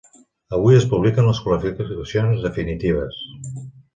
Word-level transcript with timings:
Avui 0.57 0.77
es 0.77 0.85
publiquen 0.93 1.27
les 1.27 1.41
qualificacions 1.49 2.47
definitives. 2.47 3.23